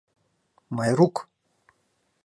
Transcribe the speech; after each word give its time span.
Майрук! 0.77 1.15